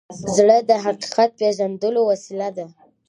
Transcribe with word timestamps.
زړه 0.35 0.57
د 0.69 0.71
حقیقت 0.85 1.29
پیژندلو 1.39 2.01
وسیله 2.09 2.49
ده. 2.57 2.65